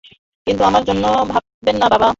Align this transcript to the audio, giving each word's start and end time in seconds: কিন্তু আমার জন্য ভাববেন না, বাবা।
কিন্তু 0.47 0.61
আমার 0.63 0.83
জন্য 0.85 1.03
ভাববেন 1.31 1.75
না, 1.77 1.87
বাবা। 1.93 2.09